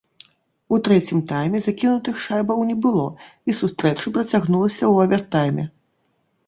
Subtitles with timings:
[0.75, 3.07] У трэцім тайме закінутых шайбаў не было,
[3.49, 5.71] і сустрэча працягнулася ў авертайме.